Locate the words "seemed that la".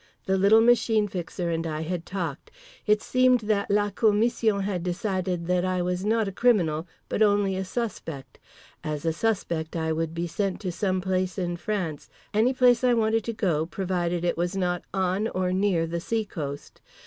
3.03-3.91